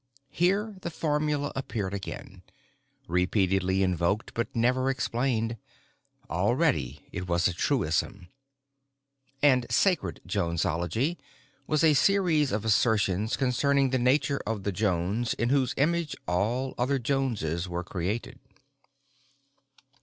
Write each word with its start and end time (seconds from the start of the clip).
(Here 0.31 0.75
the 0.81 0.89
formula 0.89 1.51
appeared 1.55 1.93
again, 1.93 2.41
repeatedly 3.07 3.83
invoked 3.83 4.33
but 4.33 4.47
never 4.55 4.89
explained. 4.89 5.57
Already 6.27 7.05
it 7.11 7.27
was 7.27 7.47
a 7.47 7.53
truism.) 7.53 8.27
And 9.43 9.67
Sacred 9.71 10.19
Jonesology 10.27 11.17
was 11.67 11.83
a 11.83 11.93
series 11.93 12.51
of 12.51 12.65
assertions 12.65 13.37
concerning 13.37 13.91
the 13.91 13.99
nature 13.99 14.41
of 14.47 14.63
The 14.63 14.71
Jones 14.71 15.35
in 15.35 15.49
whose 15.49 15.75
image 15.77 16.15
all 16.27 16.73
other 16.79 16.97
Joneses 16.97 17.69
were 17.69 17.83
created. 17.83 18.39